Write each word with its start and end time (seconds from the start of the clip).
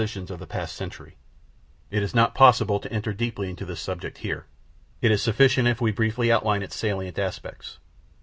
]It 0.01 0.33
is 1.91 2.15
not 2.15 2.33
possible 2.33 2.79
to 2.79 2.91
enter 2.91 3.13
deeply 3.13 3.51
into 3.51 3.65
this 3.65 3.79
subject 3.79 4.17
here. 4.17 4.47
It 4.99 5.11
is 5.11 5.21
sufficient 5.21 5.67
if 5.67 5.79
we 5.79 5.91
briefly 5.91 6.31
outline 6.31 6.63
its 6.63 6.75
salient 6.75 7.19
aspects. 7.19 7.77